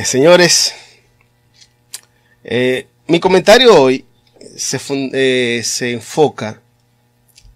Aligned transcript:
Eh, 0.00 0.04
señores, 0.06 0.74
eh, 2.42 2.86
mi 3.06 3.20
comentario 3.20 3.78
hoy 3.78 4.06
se, 4.56 4.80
eh, 5.12 5.60
se 5.62 5.92
enfoca 5.92 6.62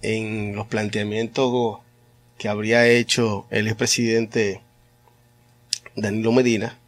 en 0.02 0.54
los 0.54 0.66
planteamientos 0.66 1.78
que 2.36 2.48
habría 2.50 2.86
hecho 2.86 3.46
el 3.48 3.66
expresidente 3.66 4.60
Danilo 5.96 6.32
Medina 6.32 6.78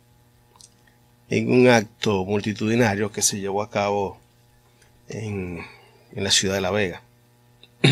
en 1.31 1.51
un 1.51 1.69
acto 1.69 2.27
multitudinario 2.27 3.11
que 3.11 3.23
se 3.23 3.41
llevó 3.41 3.63
a 3.63 3.71
cabo 3.71 4.21
en, 5.09 5.65
la 6.13 6.31
ciudad 6.33 6.57
de 6.57 6.61
La 6.61 6.71
Vega. 6.71 7.01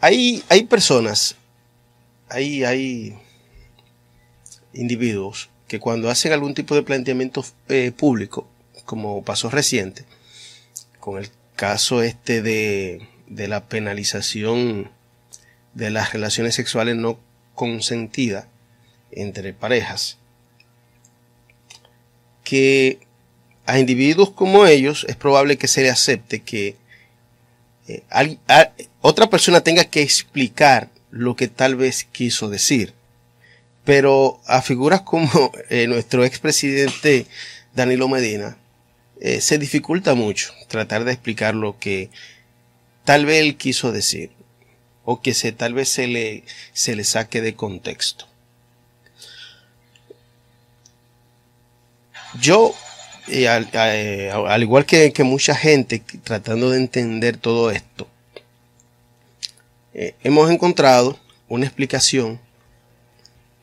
hay, 0.00 0.44
hay 0.48 0.62
personas, 0.66 1.34
hay, 2.28 2.62
hay 2.62 3.18
individuos 4.78 5.50
que 5.66 5.80
cuando 5.80 6.08
hacen 6.08 6.32
algún 6.32 6.54
tipo 6.54 6.74
de 6.74 6.82
planteamiento 6.82 7.44
eh, 7.68 7.92
público, 7.94 8.48
como 8.84 9.22
pasó 9.22 9.50
reciente, 9.50 10.04
con 11.00 11.18
el 11.18 11.30
caso 11.56 12.02
este 12.02 12.40
de, 12.40 13.06
de 13.26 13.48
la 13.48 13.68
penalización 13.68 14.90
de 15.74 15.90
las 15.90 16.12
relaciones 16.12 16.54
sexuales 16.54 16.96
no 16.96 17.18
consentidas 17.54 18.46
entre 19.10 19.52
parejas, 19.52 20.16
que 22.44 23.00
a 23.66 23.78
individuos 23.78 24.30
como 24.30 24.64
ellos 24.64 25.04
es 25.08 25.16
probable 25.16 25.58
que 25.58 25.68
se 25.68 25.82
le 25.82 25.90
acepte 25.90 26.40
que 26.40 26.76
eh, 27.86 28.02
otra 29.00 29.28
persona 29.28 29.60
tenga 29.60 29.84
que 29.84 30.02
explicar 30.02 30.88
lo 31.10 31.36
que 31.36 31.48
tal 31.48 31.76
vez 31.76 32.04
quiso 32.04 32.48
decir. 32.48 32.94
Pero 33.88 34.38
a 34.44 34.60
figuras 34.60 35.00
como 35.00 35.50
eh, 35.70 35.86
nuestro 35.86 36.22
expresidente 36.26 37.24
Danilo 37.74 38.06
Medina, 38.06 38.58
eh, 39.18 39.40
se 39.40 39.56
dificulta 39.56 40.14
mucho 40.14 40.52
tratar 40.68 41.04
de 41.04 41.12
explicar 41.12 41.54
lo 41.54 41.78
que 41.78 42.10
tal 43.04 43.24
vez 43.24 43.40
él 43.40 43.56
quiso 43.56 43.90
decir 43.90 44.30
o 45.06 45.22
que 45.22 45.32
se, 45.32 45.52
tal 45.52 45.72
vez 45.72 45.88
se 45.88 46.06
le, 46.06 46.44
se 46.74 46.96
le 46.96 47.02
saque 47.02 47.40
de 47.40 47.54
contexto. 47.54 48.26
Yo, 52.38 52.74
eh, 53.28 53.48
al, 53.48 54.62
igual 54.62 54.84
que, 54.84 55.10
mucha 55.24 55.54
gente 55.54 56.02
tratando 56.24 56.68
de 56.68 56.76
entender 56.76 57.38
todo 57.38 57.70
esto, 57.70 58.06
eh, 59.94 60.14
hemos 60.22 60.50
encontrado 60.50 61.18
una 61.48 61.64
explicación 61.64 62.38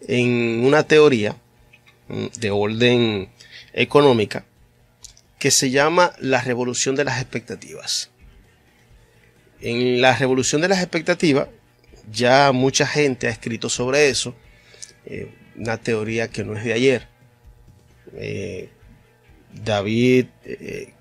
en 0.07 0.65
una 0.65 0.83
teoría 0.83 1.35
mm, 2.07 2.25
de 2.39 2.51
orden 2.51 3.29
económica 3.73 4.45
que 5.39 5.51
se 5.51 5.69
llama 5.69 6.13
la 6.19 6.41
revolución 6.41 6.95
de 6.95 7.03
las 7.03 7.21
expectativas. 7.21 8.11
En 9.61 10.01
la 10.01 10.15
revolución 10.15 10.61
de 10.61 10.69
las 10.69 10.79
expectativas 10.79 11.47
ya 12.11 12.51
mucha 12.51 12.85
gente 12.85 13.27
ha 13.27 13.31
escrito 13.31 13.69
sobre 13.69 14.09
eso, 14.09 14.35
eh, 15.05 15.31
una 15.55 15.77
teoría 15.77 16.29
que 16.29 16.43
no 16.43 16.55
es 16.55 16.63
de 16.63 16.73
ayer. 16.73 17.07
Eh, 18.17 18.69
David 19.63 20.25
eh, 20.43 20.93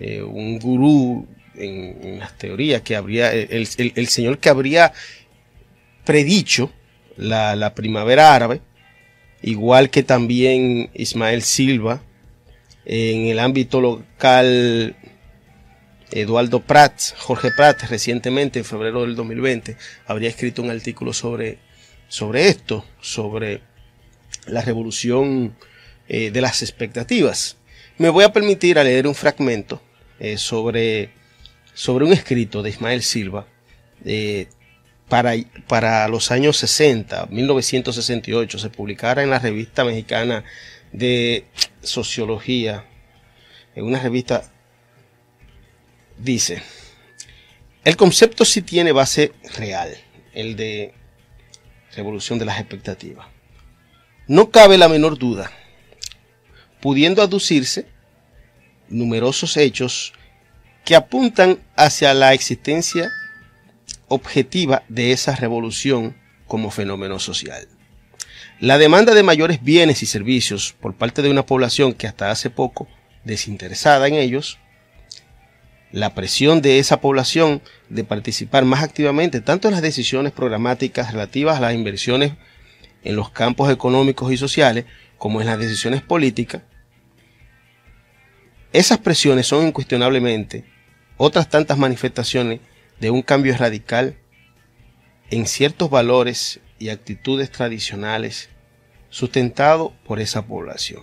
eh, 0.00 0.22
un 0.22 0.58
gurú 0.58 1.26
en, 1.54 2.18
las 2.18 2.36
teorías 2.38 2.82
que 2.82 2.96
habría, 2.96 3.32
el, 3.32 3.66
señor 3.66 4.38
que 4.38 4.48
habría 4.48 4.92
predicho 6.04 6.72
la, 7.16 7.74
primavera 7.74 8.34
árabe, 8.34 8.60
igual 9.42 9.90
que 9.90 10.02
también 10.02 10.90
Ismael 10.94 11.42
Silva, 11.42 12.02
en 12.84 13.26
el 13.26 13.38
ámbito 13.38 13.80
local 13.80 14.96
Eduardo 16.10 16.60
Prats, 16.60 17.14
Jorge 17.18 17.50
Prats, 17.50 17.88
recientemente 17.88 18.58
en 18.58 18.64
febrero 18.64 19.02
del 19.02 19.16
2020, 19.16 19.76
habría 20.06 20.28
escrito 20.28 20.62
un 20.62 20.70
artículo 20.70 21.12
sobre, 21.12 21.58
sobre 22.08 22.48
esto, 22.48 22.84
sobre 23.00 23.62
la 24.46 24.60
revolución 24.60 25.56
eh, 26.08 26.30
de 26.30 26.40
las 26.40 26.62
expectativas. 26.62 27.56
Me 27.96 28.10
voy 28.10 28.24
a 28.24 28.32
permitir 28.32 28.78
a 28.78 28.84
leer 28.84 29.06
un 29.06 29.14
fragmento 29.14 29.80
eh, 30.18 30.36
sobre, 30.36 31.10
sobre 31.72 32.04
un 32.04 32.12
escrito 32.12 32.62
de 32.62 32.70
Ismael 32.70 33.02
Silva 33.02 33.46
eh, 34.04 34.48
para, 35.08 35.34
para 35.66 36.08
los 36.08 36.30
años 36.30 36.56
60, 36.56 37.26
1968, 37.30 38.58
se 38.58 38.70
publicara 38.70 39.22
en 39.22 39.30
la 39.30 39.38
revista 39.38 39.84
mexicana 39.84 40.44
de 40.92 41.44
sociología, 41.82 42.84
en 43.74 43.84
una 43.84 44.00
revista, 44.00 44.50
dice, 46.18 46.62
el 47.84 47.96
concepto 47.96 48.44
sí 48.44 48.62
tiene 48.62 48.92
base 48.92 49.32
real, 49.56 49.96
el 50.32 50.56
de 50.56 50.94
revolución 51.94 52.38
de 52.38 52.44
las 52.44 52.58
expectativas. 52.58 53.26
No 54.26 54.50
cabe 54.50 54.78
la 54.78 54.88
menor 54.88 55.18
duda 55.18 55.50
pudiendo 56.84 57.22
aducirse 57.22 57.86
numerosos 58.90 59.56
hechos 59.56 60.12
que 60.84 60.94
apuntan 60.94 61.58
hacia 61.76 62.12
la 62.12 62.34
existencia 62.34 63.10
objetiva 64.08 64.82
de 64.88 65.12
esa 65.12 65.34
revolución 65.36 66.16
como 66.46 66.70
fenómeno 66.70 67.18
social. 67.18 67.68
La 68.60 68.78
demanda 68.78 69.14
de 69.14 69.22
mayores 69.22 69.62
bienes 69.62 70.02
y 70.02 70.06
servicios 70.06 70.74
por 70.80 70.94
parte 70.94 71.22
de 71.22 71.30
una 71.30 71.46
población 71.46 71.92
que 71.92 72.06
hasta 72.06 72.30
hace 72.30 72.50
poco 72.50 72.88
desinteresada 73.24 74.06
en 74.06 74.14
ellos, 74.14 74.58
la 75.90 76.14
presión 76.14 76.60
de 76.60 76.78
esa 76.78 77.00
población 77.00 77.62
de 77.88 78.04
participar 78.04 78.64
más 78.64 78.82
activamente 78.82 79.40
tanto 79.40 79.68
en 79.68 79.72
las 79.74 79.82
decisiones 79.82 80.32
programáticas 80.32 81.12
relativas 81.12 81.56
a 81.56 81.60
las 81.60 81.74
inversiones 81.74 82.32
en 83.04 83.16
los 83.16 83.30
campos 83.30 83.70
económicos 83.70 84.32
y 84.32 84.36
sociales 84.36 84.86
como 85.18 85.40
en 85.40 85.46
las 85.46 85.58
decisiones 85.58 86.02
políticas, 86.02 86.62
esas 88.74 88.98
presiones 88.98 89.46
son 89.46 89.68
incuestionablemente 89.68 90.64
otras 91.16 91.48
tantas 91.48 91.78
manifestaciones 91.78 92.58
de 93.00 93.10
un 93.10 93.22
cambio 93.22 93.56
radical 93.56 94.16
en 95.30 95.46
ciertos 95.46 95.90
valores 95.90 96.60
y 96.78 96.90
actitudes 96.90 97.50
tradicionales 97.50 98.50
sustentado 99.10 99.92
por 100.04 100.20
esa 100.20 100.46
población. 100.46 101.02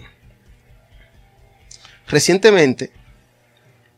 Recientemente, 2.07 2.91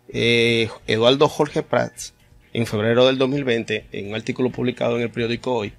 eh, 0.10 0.70
Eduardo 0.86 1.28
Jorge 1.28 1.64
Prats, 1.64 2.14
en 2.54 2.68
febrero 2.68 3.08
del 3.08 3.18
2020, 3.18 3.88
en 3.92 4.10
un 4.10 4.16
artículo 4.16 4.52
publicado 4.52 4.98
en 4.98 5.02
el 5.02 5.10
periódico 5.10 5.56
Hoy, 5.56 5.74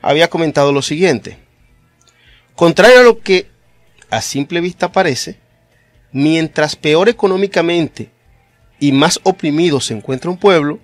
había 0.00 0.30
comentado 0.30 0.72
lo 0.72 0.82
siguiente. 0.82 1.38
Contrario 2.54 3.00
a 3.00 3.02
lo 3.02 3.20
que 3.20 3.48
a 4.10 4.20
simple 4.20 4.60
vista 4.60 4.92
parece, 4.92 5.38
mientras 6.12 6.76
peor 6.76 7.08
económicamente 7.08 8.10
y 8.78 8.92
más 8.92 9.20
oprimido 9.22 9.80
se 9.80 9.94
encuentra 9.94 10.30
un 10.30 10.38
pueblo, 10.38 10.78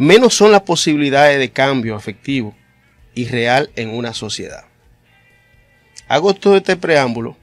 menos 0.00 0.32
son 0.32 0.50
las 0.50 0.62
posibilidades 0.62 1.38
de 1.38 1.50
cambio 1.50 1.94
efectivo 1.94 2.56
y 3.14 3.28
real 3.28 3.70
en 3.76 3.90
una 3.90 4.14
sociedad. 4.14 4.64
Hago 6.08 6.32
todo 6.32 6.56
este 6.56 6.74
preámbulo 6.74 7.36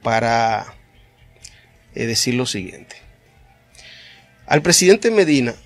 para 0.00 0.76
eh, 1.96 2.06
decir 2.06 2.34
lo 2.34 2.46
siguiente. 2.46 2.94
Al 4.46 4.62
presidente 4.62 5.10
Medina 5.10 5.56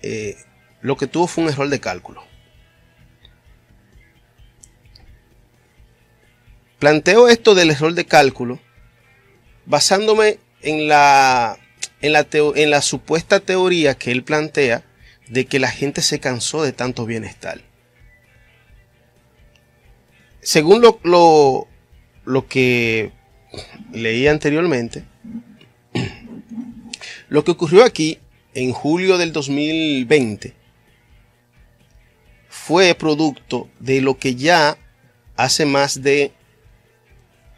eh, 0.00 0.38
lo 0.80 0.96
que 0.96 1.06
tuvo 1.06 1.26
fue 1.26 1.44
un 1.44 1.50
error 1.50 1.68
de 1.68 1.80
cálculo. 1.80 2.24
Planteo 6.78 7.28
esto 7.28 7.54
del 7.54 7.70
error 7.70 7.92
de 7.92 8.06
cálculo 8.06 8.60
basándome 9.66 10.38
en 10.62 10.88
la, 10.88 11.58
en 12.02 12.12
la, 12.12 12.26
en 12.32 12.70
la 12.70 12.82
supuesta 12.82 13.40
teoría 13.40 13.94
que 13.94 14.12
él 14.12 14.22
plantea 14.22 14.84
de 15.28 15.46
que 15.46 15.58
la 15.58 15.70
gente 15.70 16.02
se 16.02 16.20
cansó 16.20 16.62
de 16.62 16.72
tanto 16.72 17.06
bienestar. 17.06 17.62
Según 20.40 20.82
lo, 20.82 21.00
lo, 21.04 21.68
lo 22.24 22.48
que 22.48 23.12
leí 23.92 24.26
anteriormente, 24.26 25.04
lo 27.28 27.44
que 27.44 27.52
ocurrió 27.52 27.84
aquí 27.84 28.18
en 28.54 28.72
julio 28.72 29.16
del 29.16 29.32
2020 29.32 30.54
fue 32.48 32.94
producto 32.94 33.70
de 33.78 34.00
lo 34.00 34.18
que 34.18 34.34
ya 34.34 34.76
hace 35.36 35.64
más 35.64 36.02
de 36.02 36.32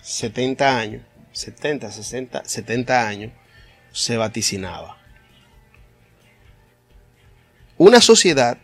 70 0.03 0.79
años 0.79 1.03
70, 1.35 1.91
60, 1.91 2.43
70 2.45 3.09
años, 3.09 3.33
se 3.95 4.17
vaticinaba. 4.17 4.99
Una 7.79 8.01
sociedad 8.01 8.59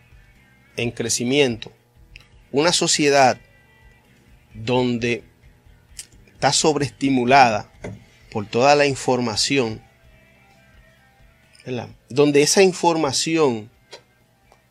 en 0.75 0.91
crecimiento, 0.91 1.71
una 2.51 2.73
sociedad 2.73 3.39
donde 4.53 5.23
está 6.27 6.51
sobreestimulada 6.51 7.71
por 8.29 8.45
toda 8.45 8.75
la 8.75 8.85
información, 8.85 9.81
donde 12.09 12.41
esa 12.41 12.61
información 12.61 13.69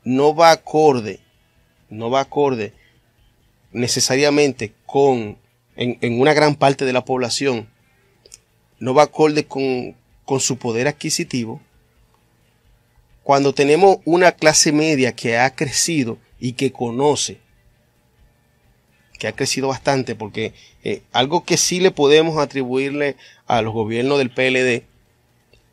no 0.05 0.35
va 0.35 0.51
acorde, 0.51 1.21
no 1.89 2.11
va 2.11 2.21
acorde 2.21 2.75
necesariamente 3.73 4.75
con, 4.85 5.39
en, 5.77 6.21
una 6.21 6.35
gran 6.35 6.55
parte 6.55 6.85
de 6.85 6.93
la 6.93 7.05
población, 7.05 7.71
no 8.79 8.93
va 8.93 9.05
acorde 9.05 9.47
con, 9.47 9.97
con 10.31 10.39
su 10.39 10.59
poder 10.59 10.87
adquisitivo, 10.87 11.61
cuando 13.25 13.53
tenemos 13.53 13.97
una 14.05 14.31
clase 14.31 14.71
media 14.71 15.11
que 15.11 15.37
ha 15.37 15.57
crecido 15.57 16.19
y 16.39 16.53
que 16.53 16.71
conoce, 16.71 17.41
que 19.19 19.27
ha 19.27 19.33
crecido 19.33 19.67
bastante, 19.67 20.15
porque 20.15 20.55
eh, 20.85 21.03
algo 21.11 21.45
que 21.45 21.57
sí 21.57 21.81
le 21.81 21.91
podemos 21.91 22.39
atribuirle 22.39 23.17
a 23.49 23.61
los 23.61 23.75
gobiernos 23.75 24.19
del 24.19 24.31
PLD 24.31 24.85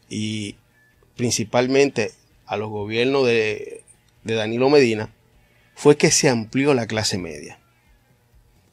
y 0.09 0.55
principalmente 1.15 2.13
a 2.47 2.57
los 2.57 2.71
gobiernos 2.71 3.27
de, 3.27 3.83
de 4.23 4.33
Danilo 4.33 4.71
Medina, 4.71 5.13
fue 5.75 5.97
que 5.97 6.09
se 6.09 6.29
amplió 6.29 6.73
la 6.73 6.87
clase 6.87 7.19
media. 7.19 7.59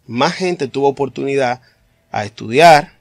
Más 0.07 0.33
gente 0.33 0.67
tuvo 0.67 0.89
oportunidad 0.89 1.61
a 2.11 2.25
estudiar, 2.25 2.94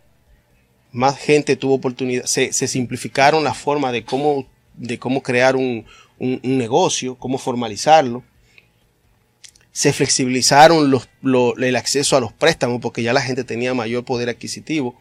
más 0.94 1.18
gente 1.18 1.58
tuvo 1.58 1.74
oportunidad, 1.74 2.24
se, 2.26 2.54
se 2.54 2.68
simplificaron 2.68 3.44
la 3.44 3.54
forma 3.54 3.92
de 3.92 4.06
cómo, 4.06 4.48
de 4.76 5.00
cómo 5.00 5.22
crear 5.22 5.56
un, 5.56 5.86
un, 6.20 6.40
negocio, 6.44 7.16
cómo 7.16 7.38
formalizarlo 7.38 8.24
se 9.74 9.92
flexibilizaron 9.92 10.92
los, 10.92 11.10
el 11.58 11.76
acceso 11.76 12.16
a 12.16 12.20
los 12.20 12.32
préstamos 12.32 12.80
porque 12.80 13.02
ya 13.02 13.12
la 13.12 13.24
gente 13.24 13.44
tenía 13.44 13.74
mayor 13.74 14.06
poder 14.06 14.30
adquisitivo, 14.30 14.96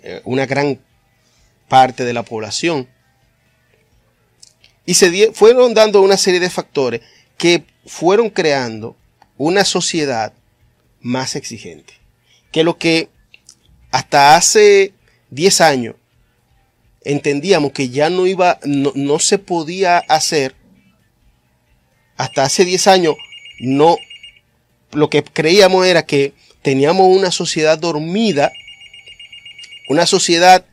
eh, 0.00 0.22
una 0.24 0.46
gran 0.46 0.80
parte 1.68 2.04
de 2.04 2.12
la 2.12 2.22
población. 2.22 2.88
Y 4.86 4.94
se 4.94 5.32
fueron 5.32 5.74
dando 5.74 6.00
una 6.02 6.16
serie 6.16 6.38
de 6.38 6.50
factores 6.50 7.00
que 7.36 7.64
fueron 7.84 8.30
creando 8.30 8.96
una 9.38 9.64
sociedad 9.64 10.32
más 11.00 11.34
exigente. 11.34 11.94
Que 12.52 12.62
lo 12.62 12.78
que 12.78 13.08
hasta 13.90 14.36
hace 14.36 14.92
10 15.32 15.60
años 15.62 15.96
entendíamos 17.04 17.72
que 17.72 17.88
ya 17.88 18.10
no 18.10 18.26
iba, 18.26 18.58
no, 18.64 18.92
no 18.94 19.18
se 19.18 19.38
podía 19.38 19.98
hacer, 19.98 20.54
hasta 22.16 22.44
hace 22.44 22.64
10 22.64 22.86
años 22.86 23.16
no 23.58 23.96
lo 24.92 25.08
que 25.08 25.24
creíamos 25.24 25.86
era 25.86 26.04
que 26.04 26.34
teníamos 26.60 27.08
una 27.08 27.30
sociedad 27.30 27.78
dormida, 27.78 28.52
una 29.88 30.06
sociedad 30.06 30.64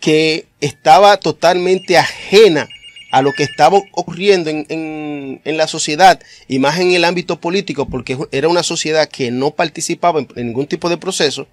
que 0.00 0.46
estaba 0.60 1.16
totalmente 1.18 1.96
ajena 1.96 2.68
a 3.12 3.22
lo 3.22 3.32
que 3.32 3.44
estaba 3.44 3.78
ocurriendo 3.92 4.50
en, 4.50 5.40
la 5.44 5.68
sociedad 5.68 6.20
y 6.48 6.58
más 6.58 6.80
en 6.80 6.92
el 6.92 7.04
ámbito 7.04 7.40
político, 7.40 7.88
porque 7.88 8.18
era 8.32 8.48
una 8.48 8.62
sociedad 8.62 9.08
que 9.08 9.30
no 9.30 9.52
participaba 9.52 10.20
en, 10.20 10.28
en 10.34 10.46
ningún 10.48 10.66
tipo 10.66 10.88
de 10.88 10.96
proceso. 10.96 11.46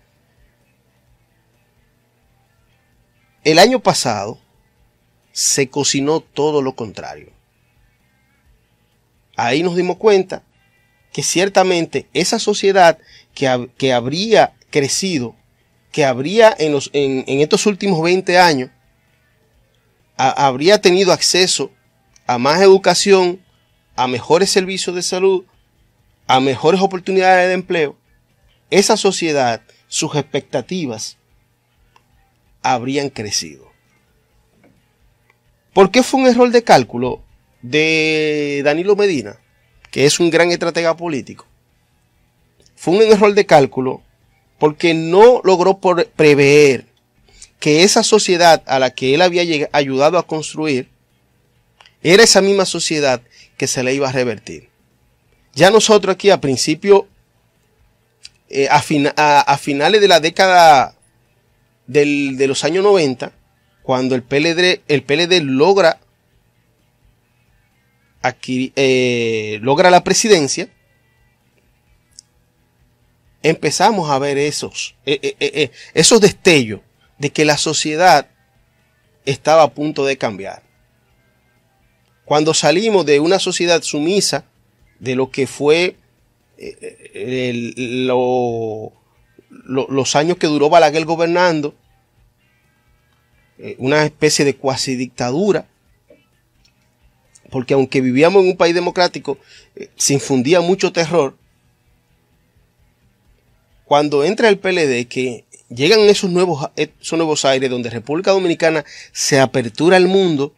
El 3.43 3.57
año 3.57 3.79
pasado 3.79 4.37
se 5.31 5.69
cocinó 5.69 6.19
todo 6.19 6.61
lo 6.61 6.75
contrario. 6.75 7.31
Ahí 9.37 9.63
nos 9.63 9.77
dimos 9.77 9.97
cuenta 9.97 10.43
que 11.13 11.23
ciertamente 11.23 12.09
esa 12.13 12.39
sociedad 12.39 12.97
que, 13.33 13.69
que 13.77 13.93
habría 13.93 14.55
crecido, 14.69 15.35
que 15.93 16.03
habría 16.03 16.53
en, 16.59 16.73
los, 16.73 16.89
en, 16.91 17.23
estos 17.39 17.65
últimos 17.65 18.01
20 18.01 18.37
años, 18.37 18.69
habría 20.17 20.81
tenido 20.81 21.13
acceso 21.13 21.71
a 22.27 22.37
más 22.37 22.61
educación, 22.61 23.41
a 23.95 24.07
mejores 24.07 24.49
servicios 24.49 24.93
de 24.93 25.01
salud, 25.01 25.45
a 26.27 26.41
mejores 26.41 26.81
oportunidades 26.81 27.47
de 27.47 27.53
empleo, 27.53 27.97
esa 28.69 28.97
sociedad, 28.97 29.61
sus 29.87 30.13
expectativas 30.15 31.18
habrían 32.61 33.09
crecido. 33.09 33.69
¿Por 35.73 35.91
qué 35.91 36.03
fue 36.03 36.21
un 36.21 36.27
error 36.27 36.51
de 36.51 36.63
cálculo 36.63 37.21
de 37.61 38.61
Danilo 38.63 38.95
Medina? 38.95 39.39
que 39.91 40.05
es 40.05 40.19
un 40.19 40.29
gran 40.29 40.51
estratega 40.51 40.95
político, 40.95 41.45
fue 42.75 42.95
un 42.95 43.01
error 43.01 43.33
de 43.33 43.45
cálculo 43.45 44.01
porque 44.57 44.93
no 44.93 45.41
logró 45.43 45.79
prever 45.79 46.85
que 47.59 47.83
esa 47.83 48.03
sociedad 48.03 48.63
a 48.67 48.79
la 48.79 48.91
que 48.91 49.13
él 49.13 49.21
había 49.21 49.69
ayudado 49.71 50.17
a 50.17 50.27
construir 50.27 50.89
era 52.03 52.23
esa 52.23 52.41
misma 52.41 52.65
sociedad 52.65 53.21
que 53.57 53.67
se 53.67 53.83
le 53.83 53.93
iba 53.93 54.07
a 54.07 54.13
revertir. 54.13 54.69
Ya 55.53 55.71
nosotros 55.71 56.13
aquí 56.13 56.29
a 56.29 56.39
principio, 56.39 57.07
eh, 58.49 58.69
a, 58.69 59.57
finales 59.57 59.99
de 59.99 60.07
la 60.07 60.19
década 60.19 60.95
de 61.89 62.45
los 62.47 62.63
años 62.63 62.83
90, 62.83 63.31
cuando 63.81 64.13
el 64.13 64.21
PLD, 64.21 64.81
el 64.87 65.45
logra 65.57 65.99
eh, 68.45 69.57
logra 69.63 69.89
la 69.89 70.03
presidencia, 70.03 70.69
empezamos 73.41 74.11
a 74.11 74.19
ver 74.19 74.37
esos, 74.37 74.95
eh, 75.07 75.35
eh, 75.39 75.71
esos 75.95 76.21
destellos 76.21 76.81
de 77.17 77.31
que 77.31 77.45
la 77.45 77.57
sociedad 77.57 78.29
estaba 79.25 79.63
a 79.63 79.73
punto 79.73 80.05
de 80.05 80.17
cambiar. 80.17 80.61
Cuando 82.25 82.53
salimos 82.53 83.07
de 83.07 83.19
una 83.19 83.39
sociedad 83.39 83.81
sumisa, 83.81 84.45
de 84.99 85.15
lo 85.15 85.31
que 85.31 85.47
fue 85.47 85.95
los 89.49 90.15
años 90.15 90.37
que 90.37 90.47
duró 90.47 90.69
Balaguer 90.69 91.05
gobernando, 91.05 91.73
una 93.77 94.05
especie 94.05 94.45
de 94.45 94.55
cuasi 94.55 94.95
dictadura, 94.95 95.67
porque 97.49 97.73
aunque 97.73 98.01
vivíamos 98.01 98.43
en 98.43 98.49
un 98.49 98.57
país 98.57 98.73
democrático, 98.73 99.37
eh, 99.75 99.89
se 99.95 100.13
infundía 100.13 100.61
mucho 100.61 100.91
terror. 100.91 101.35
Cuando 103.85 104.23
entra 104.23 104.49
el 104.49 104.59
PLD, 104.59 105.07
que 105.07 105.45
llegan 105.69 106.01
esos 106.01 106.29
nuevos, 106.29 106.69
esos 106.75 107.17
nuevos 107.17 107.43
aires 107.45 107.69
donde 107.69 107.89
República 107.89 108.31
Dominicana 108.31 108.85
se 109.11 109.39
apertura 109.39 109.97
al 109.97 110.07
mundo, 110.07 110.53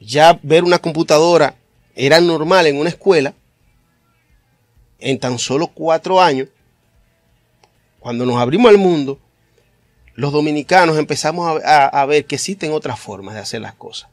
ya 0.00 0.38
ver 0.42 0.64
una 0.64 0.78
computadora 0.78 1.56
era 1.94 2.20
normal 2.20 2.66
en 2.66 2.76
una 2.76 2.90
escuela, 2.90 3.34
en 4.98 5.18
tan 5.18 5.38
solo 5.38 5.68
cuatro 5.68 6.20
años, 6.20 6.48
cuando 7.98 8.26
nos 8.26 8.36
abrimos 8.36 8.68
al 8.70 8.78
mundo, 8.78 9.18
los 10.14 10.32
dominicanos 10.32 10.98
empezamos 10.98 11.60
a 11.64 12.06
ver 12.06 12.26
que 12.26 12.34
existen 12.34 12.72
otras 12.72 12.98
formas 12.98 13.34
de 13.34 13.40
hacer 13.40 13.60
las 13.60 13.74
cosas. 13.74 14.10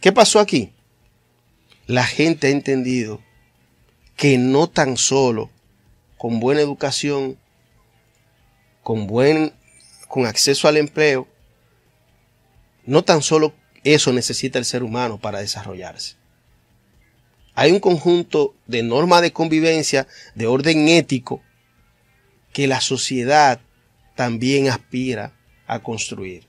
¿Qué 0.00 0.10
pasó 0.10 0.40
aquí? 0.40 0.72
La 1.86 2.04
gente 2.04 2.48
ha 2.48 2.50
entendido 2.50 3.20
que 4.16 4.38
no 4.38 4.68
tan 4.68 4.96
solo 4.96 5.50
con 6.18 6.40
buena 6.40 6.60
educación, 6.60 7.38
con 8.82 9.06
buen 9.06 9.52
con 10.08 10.26
acceso 10.26 10.68
al 10.68 10.76
empleo, 10.76 11.26
no 12.84 13.02
tan 13.02 13.22
solo 13.22 13.54
eso 13.84 14.12
necesita 14.12 14.58
el 14.58 14.64
ser 14.64 14.82
humano 14.82 15.18
para 15.18 15.40
desarrollarse. 15.40 16.16
Hay 17.54 17.70
un 17.70 17.80
conjunto 17.80 18.54
de 18.66 18.82
normas 18.82 19.22
de 19.22 19.32
convivencia, 19.32 20.06
de 20.34 20.46
orden 20.46 20.88
ético, 20.88 21.42
que 22.52 22.66
la 22.66 22.80
sociedad 22.80 23.60
también 24.22 24.68
aspira 24.68 25.32
a 25.66 25.80
construir. 25.80 26.46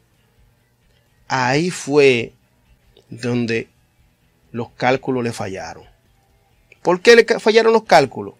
Ahí 1.27 1.71
fue 1.71 2.33
donde 3.09 3.67
los 4.51 4.69
cálculos 4.73 5.23
le 5.23 5.33
fallaron. 5.33 5.85
¿Por 6.83 7.01
qué 7.01 7.15
le 7.15 7.25
fallaron 7.39 7.73
los 7.73 7.85
cálculos? 7.85 8.35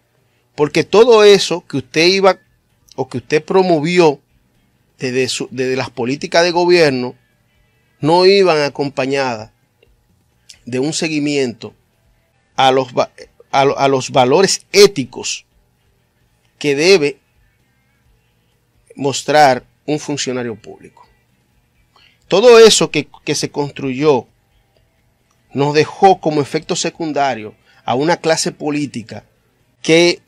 Porque 0.54 0.84
todo 0.84 1.24
eso 1.24 1.66
que 1.66 1.78
usted 1.78 2.06
iba 2.06 2.38
o 2.94 3.08
que 3.08 3.18
usted 3.18 3.44
promovió 3.44 4.20
desde, 4.98 5.74
las 5.74 5.90
políticas 5.90 6.44
de 6.44 6.52
gobierno 6.52 7.16
no 7.98 8.26
iban 8.26 8.60
acompañadas 8.60 9.50
de 10.64 10.78
un 10.78 10.92
seguimiento 10.92 11.74
a 12.54 12.70
los, 12.70 12.86
a, 13.50 13.88
los 13.88 14.10
valores 14.12 14.64
éticos 14.70 15.44
que 16.56 16.76
debe 16.76 17.18
mostrar 18.94 19.64
un 19.86 19.98
funcionario 19.98 20.56
público. 20.56 21.08
Todo 22.28 22.58
eso 22.58 22.90
que, 22.90 23.08
que 23.24 23.34
se 23.34 23.50
construyó 23.50 24.26
nos 25.52 25.74
dejó 25.74 26.20
como 26.20 26.40
efecto 26.40 26.74
secundario 26.74 27.54
a 27.84 27.94
una 27.94 28.16
clase 28.16 28.50
política 28.50 29.24
que 29.82 30.20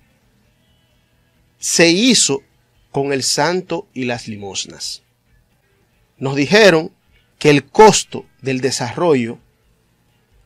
se 1.58 1.88
hizo 1.88 2.42
con 2.92 3.12
el 3.12 3.22
santo 3.22 3.88
y 3.92 4.04
las 4.04 4.28
limosnas. 4.28 5.02
Nos 6.18 6.36
dijeron 6.36 6.92
que 7.38 7.50
el 7.50 7.64
costo 7.64 8.26
del 8.40 8.60
desarrollo 8.60 9.38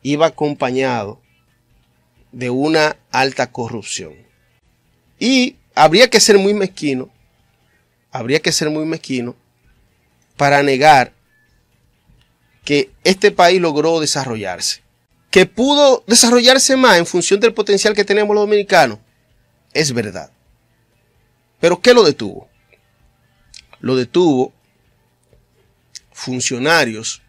iba 0.01 0.25
acompañado 0.25 1.21
de 2.31 2.49
una 2.49 2.97
alta 3.11 3.51
corrupción. 3.51 4.15
Y 5.19 5.57
habría 5.75 6.09
que 6.09 6.19
ser 6.19 6.37
muy 6.39 6.53
mezquino, 6.53 7.09
habría 8.11 8.39
que 8.39 8.51
ser 8.51 8.69
muy 8.69 8.85
mezquino 8.85 9.35
para 10.37 10.61
negar 10.63 11.13
que 12.63 12.91
este 13.03 13.31
país 13.31 13.59
logró 13.59 13.99
desarrollarse. 13.99 14.81
Que 15.29 15.45
pudo 15.45 16.03
desarrollarse 16.07 16.75
más 16.75 16.97
en 16.97 17.05
función 17.05 17.39
del 17.39 17.53
potencial 17.53 17.95
que 17.95 18.03
tenemos 18.03 18.35
los 18.35 18.43
dominicanos, 18.43 18.99
es 19.73 19.93
verdad. 19.93 20.31
Pero 21.59 21.81
¿qué 21.81 21.93
lo 21.93 22.03
detuvo? 22.03 22.49
Lo 23.79 23.95
detuvo 23.95 24.53
funcionarios 26.11 27.21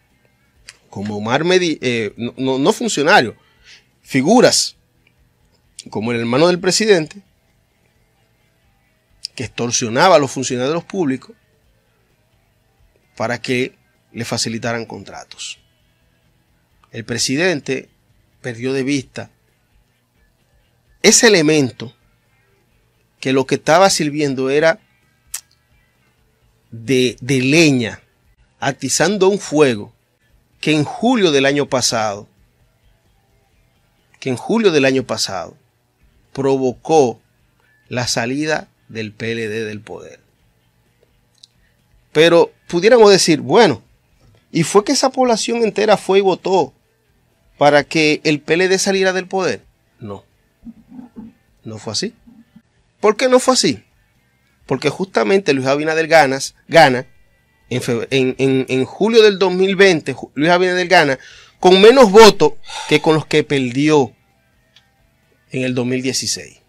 como 0.89 1.17
Omar 1.17 1.43
Medina, 1.43 1.79
eh, 1.81 2.13
no, 2.37 2.59
no 2.59 2.73
funcionarios, 2.73 3.35
figuras 4.01 4.75
como 5.89 6.11
el 6.11 6.19
hermano 6.19 6.47
del 6.47 6.59
presidente, 6.59 7.23
que 9.35 9.45
extorsionaba 9.45 10.15
a 10.15 10.19
los 10.19 10.31
funcionarios 10.31 10.83
públicos 10.83 11.35
para 13.15 13.41
que 13.41 13.75
le 14.11 14.25
facilitaran 14.25 14.85
contratos. 14.85 15.59
El 16.91 17.05
presidente 17.05 17.89
perdió 18.41 18.73
de 18.73 18.83
vista 18.83 19.31
ese 21.01 21.27
elemento 21.27 21.93
que 23.19 23.33
lo 23.33 23.45
que 23.45 23.55
estaba 23.55 23.89
sirviendo 23.89 24.49
era 24.49 24.79
de, 26.71 27.17
de 27.21 27.41
leña, 27.41 28.01
atizando 28.59 29.29
un 29.29 29.39
fuego 29.39 29.93
que 30.59 30.73
en 30.73 30.83
julio 30.83 31.31
del 31.31 31.45
año 31.45 31.67
pasado, 31.67 32.27
que 34.19 34.29
en 34.29 34.37
julio 34.37 34.71
del 34.71 34.85
año 34.85 35.03
pasado 35.03 35.57
provocó 36.31 37.19
la 37.89 38.07
salida 38.07 38.67
del 38.87 39.11
PLD 39.11 39.65
del 39.65 39.81
poder. 39.81 40.19
Pero 42.11 42.51
pudiéramos 42.67 43.11
decir, 43.11 43.41
bueno, 43.41 43.81
y 44.51 44.63
fue 44.63 44.83
que 44.83 44.91
esa 44.91 45.09
población 45.09 45.63
entera 45.63 45.97
fue 45.97 46.19
y 46.19 46.21
votó 46.21 46.73
para 47.57 47.83
que 47.83 48.21
el 48.23 48.39
PLD 48.39 48.77
saliera 48.77 49.13
del 49.13 49.27
poder. 49.27 49.63
No, 49.99 50.23
no 51.63 51.77
fue 51.79 51.93
así. 51.93 52.13
¿Por 52.99 53.17
qué 53.17 53.27
no 53.29 53.39
fue 53.39 53.55
así? 53.55 53.83
Porque 54.65 54.89
justamente 54.89 55.53
Luis 55.53 55.67
Abinader 55.67 56.07
ganas, 56.07 56.55
gana 56.67 57.07
en, 57.69 58.35
en, 58.67 58.85
julio 58.85 59.21
del 59.23 59.39
2020, 59.39 60.15
Luis 60.35 60.51
Abinader 60.51 60.87
gana 60.87 61.19
con 61.59 61.81
menos 61.81 62.11
votos 62.11 62.53
que 62.87 63.01
con 63.01 63.15
los 63.15 63.25
que 63.25 63.43
perdió 63.43 64.13
en 65.51 65.63
el 65.63 65.75
2016. 65.75 66.59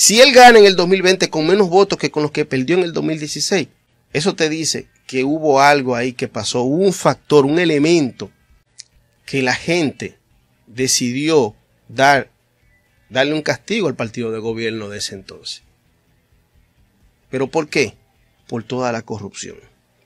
Si 0.00 0.20
él 0.20 0.30
gana 0.30 0.60
en 0.60 0.64
el 0.64 0.76
2020 0.76 1.28
con 1.28 1.44
menos 1.44 1.68
votos 1.68 1.98
que 1.98 2.12
con 2.12 2.22
los 2.22 2.30
que 2.30 2.44
perdió 2.44 2.76
en 2.76 2.84
el 2.84 2.92
2016, 2.92 3.66
eso 4.12 4.36
te 4.36 4.48
dice 4.48 4.86
que 5.08 5.24
hubo 5.24 5.60
algo 5.60 5.96
ahí 5.96 6.12
que 6.12 6.28
pasó, 6.28 6.62
un 6.62 6.92
factor, 6.92 7.44
un 7.44 7.58
elemento 7.58 8.30
que 9.26 9.42
la 9.42 9.56
gente 9.56 10.16
decidió 10.68 11.56
dar, 11.88 12.30
darle 13.08 13.34
un 13.34 13.42
castigo 13.42 13.88
al 13.88 13.96
partido 13.96 14.30
de 14.30 14.38
gobierno 14.38 14.88
de 14.88 14.98
ese 14.98 15.16
entonces. 15.16 15.64
¿Pero 17.28 17.48
por 17.48 17.68
qué? 17.68 17.96
Por 18.46 18.62
toda 18.62 18.92
la 18.92 19.02
corrupción, 19.02 19.56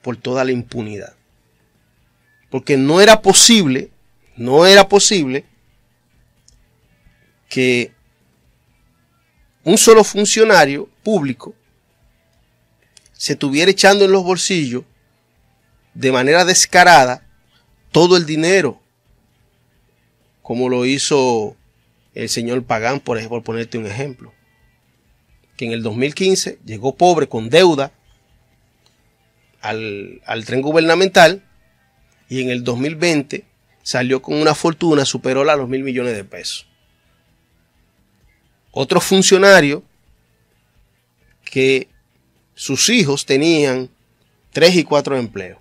por 0.01 0.17
toda 0.17 0.43
la 0.43 0.53
impunidad. 0.53 1.13
Porque 2.49 2.77
no 2.77 2.99
era 2.99 3.21
posible, 3.21 3.91
no 4.37 4.65
era 4.65 4.89
posible 4.89 5.45
que 7.47 7.91
un 9.63 9.77
solo 9.77 10.03
funcionario 10.03 10.89
público 11.03 11.55
se 13.13 13.33
estuviera 13.33 13.71
echando 13.71 14.05
en 14.05 14.11
los 14.11 14.23
bolsillos 14.23 14.83
de 15.93 16.11
manera 16.11 16.43
descarada 16.43 17.25
todo 17.91 18.17
el 18.17 18.25
dinero, 18.25 18.81
como 20.41 20.67
lo 20.67 20.85
hizo 20.85 21.55
el 22.15 22.27
señor 22.27 22.63
Pagán, 22.63 22.99
por 22.99 23.17
ejemplo, 23.17 23.37
por 23.37 23.43
ponerte 23.43 23.77
un 23.77 23.85
ejemplo, 23.85 24.33
que 25.55 25.65
en 25.65 25.71
el 25.71 25.83
2015 25.83 26.59
llegó 26.65 26.95
pobre 26.95 27.29
con 27.29 27.49
deuda 27.49 27.93
al, 29.61 30.21
al 30.25 30.43
tren 30.45 30.61
gubernamental 30.61 31.43
y 32.27 32.41
en 32.41 32.49
el 32.49 32.63
2020 32.63 33.45
salió 33.83 34.21
con 34.21 34.35
una 34.35 34.55
fortuna, 34.55 35.05
superó 35.05 35.49
a 35.49 35.55
los 35.55 35.69
mil 35.69 35.83
millones 35.83 36.15
de 36.15 36.23
pesos 36.23 36.67
otro 38.73 38.99
funcionario 38.99 39.83
que 41.45 41.87
sus 42.55 42.89
hijos 42.89 43.25
tenían 43.25 43.89
tres 44.51 44.75
y 44.75 44.83
cuatro 44.83 45.15
empleos. 45.15 45.59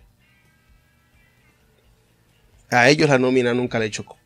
A 2.71 2.88
ellos 2.88 3.09
la 3.11 3.19
nómina 3.19 3.52
nunca 3.52 3.78
le 3.78 3.90
chocó. 3.90 4.16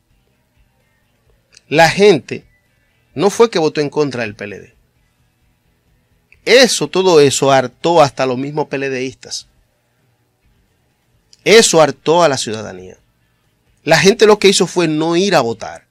La 1.69 1.91
gente 1.91 2.47
no 3.15 3.29
fue 3.29 3.51
que 3.51 3.59
votó 3.59 3.81
en 3.81 3.91
contra 3.91 4.23
del 4.23 4.37
PLD. 4.37 4.73
Eso, 6.45 6.87
todo 6.87 7.19
eso 7.19 7.51
hartó 7.51 8.01
hasta 8.01 8.25
los 8.25 8.39
mismos 8.39 8.69
PLDistas. 8.69 9.49
Eso 11.43 11.83
hartó 11.83 12.23
a 12.23 12.29
la 12.29 12.39
ciudadanía. 12.39 12.99
La 13.83 13.99
gente 13.99 14.27
lo 14.27 14.39
que 14.39 14.49
hizo 14.49 14.69
fue 14.69 14.87
no 14.87 15.17
ir 15.17 15.35
a 15.35 15.41
votar. 15.41 15.86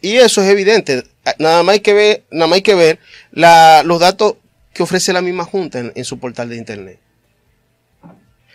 Y 0.00 0.16
eso 0.16 0.42
es 0.42 0.48
evidente. 0.48 1.04
Nada 1.38 1.62
más 1.62 1.74
hay 1.74 1.80
que 1.80 1.92
ver, 1.92 2.24
nada 2.30 2.46
más 2.46 2.56
hay 2.56 2.62
que 2.62 2.74
ver 2.74 2.98
los 3.32 4.00
datos 4.00 4.34
que 4.72 4.82
ofrece 4.82 5.12
la 5.12 5.22
misma 5.22 5.44
Junta 5.44 5.78
en, 5.94 6.04
su 6.04 6.18
portal 6.18 6.48
de 6.48 6.56
Internet. 6.56 7.00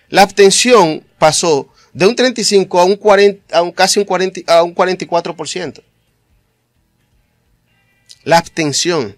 La 0.10 0.22
abstención 0.22 1.04
pasó 1.18 1.70
de 1.92 2.08
un 2.08 2.16
35 2.16 2.80
a 2.80 2.86
un, 2.86 2.96
40, 2.96 3.58
a 3.58 3.62
un 3.62 3.72
casi 3.72 4.00
un, 4.00 4.06
40, 4.06 4.42
a 4.54 4.64
un 4.64 4.74
44%. 4.74 5.82
La 8.24 8.38
abstención. 8.38 9.18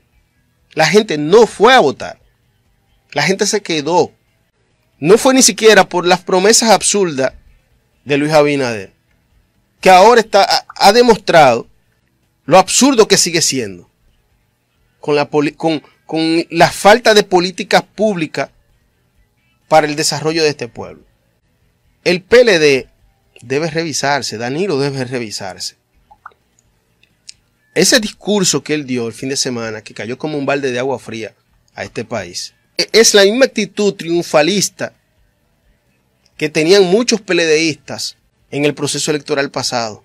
La 0.73 0.85
gente 0.85 1.17
no 1.17 1.47
fue 1.47 1.73
a 1.73 1.79
votar. 1.79 2.19
La 3.11 3.23
gente 3.23 3.45
se 3.45 3.61
quedó. 3.61 4.11
No 4.99 5.17
fue 5.17 5.33
ni 5.33 5.41
siquiera 5.41 5.87
por 5.87 6.05
las 6.05 6.21
promesas 6.21 6.71
absurdas 6.71 7.33
de 8.03 8.17
Luis 8.17 8.31
Abinader, 8.31 8.93
que 9.81 9.89
ahora 9.89 10.21
está, 10.21 10.65
ha 10.67 10.93
demostrado 10.93 11.67
lo 12.45 12.57
absurdo 12.57 13.07
que 13.07 13.17
sigue 13.17 13.41
siendo. 13.41 13.89
Con 14.99 15.15
la, 15.15 15.27
con, 15.27 15.83
con 16.05 16.45
la 16.49 16.71
falta 16.71 17.13
de 17.13 17.23
políticas 17.23 17.83
públicas 17.83 18.49
para 19.67 19.87
el 19.87 19.95
desarrollo 19.95 20.43
de 20.43 20.49
este 20.49 20.67
pueblo. 20.67 21.03
El 22.03 22.21
PLD 22.21 22.87
debe 23.41 23.69
revisarse, 23.69 24.37
Danilo 24.37 24.79
debe 24.79 25.05
revisarse. 25.05 25.75
Ese 27.73 27.99
discurso 27.99 28.63
que 28.63 28.73
él 28.73 28.85
dio 28.85 29.07
el 29.07 29.13
fin 29.13 29.29
de 29.29 29.37
semana, 29.37 29.81
que 29.81 29.93
cayó 29.93 30.17
como 30.17 30.37
un 30.37 30.45
balde 30.45 30.71
de 30.71 30.79
agua 30.79 30.97
fría 30.97 31.35
a 31.73 31.83
este 31.83 32.05
país, 32.05 32.53
e-, 32.77 32.89
es 32.93 33.13
la 33.13 33.23
misma 33.23 33.45
actitud 33.45 33.93
triunfalista 33.93 34.93
que 36.37 36.49
tenían 36.49 36.83
muchos 36.83 37.21
PLDistas 37.21 38.17
en 38.51 38.65
el 38.65 38.73
proceso 38.73 39.11
electoral 39.11 39.51
pasado 39.51 40.03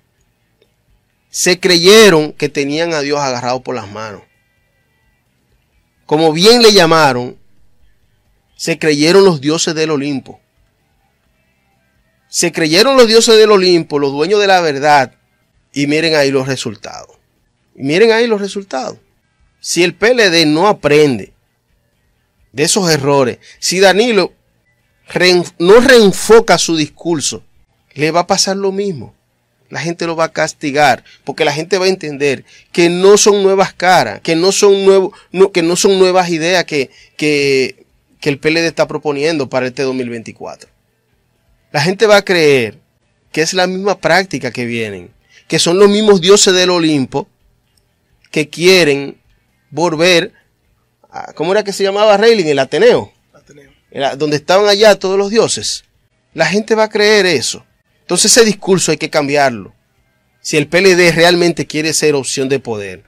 se 1.31 1.61
creyeron 1.61 2.33
que 2.33 2.49
tenían 2.49 2.93
a 2.93 3.01
Dios 3.01 3.21
agarrado 3.21 3.63
por 3.63 3.77
las 3.77 3.91
manos. 3.91 4.23
Como 6.05 6.33
bien 6.33 6.61
le 6.61 6.73
llamaron, 6.73 7.39
se 8.57 8.79
creyeron 8.79 9.25
los 9.25 9.41
dioses 9.41 9.75
del 9.77 9.93
Olimpo. 9.93 10.41
Se 12.29 12.53
creyeron 12.53 12.97
los 12.97 13.07
dioses 13.07 13.39
del 13.39 13.53
Olimpo, 13.53 14.01
los 14.01 14.13
dueños 14.13 14.41
de 14.41 14.49
la 14.49 14.61
verdad, 14.61 15.15
y 15.73 15.87
miren 15.87 16.17
ahí 16.17 16.33
los 16.33 16.49
resultados. 16.49 17.17
Y 17.77 17.85
miren 17.85 18.11
ahí 18.11 18.27
los 18.27 18.41
resultados. 18.41 18.99
Si 19.61 19.85
el 19.85 19.95
PLD 19.95 20.47
no 20.47 20.67
aprende 20.67 21.33
de 22.53 22.63
esos 22.65 22.91
errores, 22.91 23.39
si 23.61 23.79
Danilo 23.79 24.33
no 25.59 25.81
reenfoca 25.81 26.59
su 26.59 26.77
discurso, 26.77 27.45
le 27.95 28.11
va 28.11 28.21
a 28.21 28.27
pasar 28.27 28.57
lo 28.57 28.73
mismo 28.73 29.15
la 29.71 29.81
gente 29.81 30.07
lo 30.07 30.17
va 30.17 30.25
a 30.25 30.33
castigar, 30.33 31.05
porque 31.25 31.45
la 31.45 31.53
gente 31.53 31.79
va 31.79 31.87
a 31.87 31.89
entender 31.89 32.45
que 32.73 32.91
no 32.91 33.17
son 33.17 33.43
nuevas 33.43 33.73
caras, 33.73 34.21
que 34.21 34.37
no 34.37 34.53
son, 34.53 34.85
nuevos, 34.85 35.13
que 35.53 35.63
no 35.63 35.77
son 35.77 35.99
nuevas 35.99 36.29
ideas 36.29 36.65
que, 36.65 36.91
que, 37.17 37.87
que 38.21 38.29
el 38.29 38.39
PLD 38.39 38.67
está 38.67 38.87
proponiendo 38.87 39.49
para 39.49 39.67
este 39.67 39.83
2024. 39.83 40.69
La 41.73 41.81
gente 41.81 42.07
va 42.07 42.17
a 42.17 42.25
creer 42.25 42.79
que 43.33 43.43
es 43.43 43.55
la 43.55 43.67
misma 43.67 43.99
práctica 43.99 44.51
que 44.51 44.67
vienen, 44.67 45.11
que 45.47 45.59
son 45.59 45.79
los 45.79 45.89
mismos 45.89 46.21
dioses 46.21 46.53
del 46.53 46.71
Olimpo 46.71 47.29
que 48.31 48.49
quieren 48.49 49.17
volver 49.71 50.33
¿cómo 51.35 51.53
era 51.53 51.65
que 51.65 51.73
se 51.73 51.83
llamaba 51.83 52.17
Reiling? 52.17 52.49
El 52.49 52.59
Ateneo. 52.59 53.13
Ateneo. 53.33 53.71
Era 53.91 54.17
donde 54.17 54.37
estaban 54.37 54.69
allá 54.69 54.99
todos 54.99 55.19
los 55.19 55.31
dioses. 55.31 55.85
La 56.35 56.47
gente 56.47 56.75
va 56.75 56.85
a 56.85 56.89
creer 56.89 57.27
eso. 57.27 57.65
Entonces 58.11 58.33
ese 58.33 58.45
discurso 58.45 58.91
hay 58.91 58.97
que 58.97 59.09
cambiarlo. 59.09 59.73
Si 60.41 60.57
el 60.57 60.67
PLD 60.67 61.13
realmente 61.15 61.69
quiere 61.69 61.93
ser 61.93 62.17
opción 62.17 62.49
de 62.49 62.59
poder. 62.59 63.05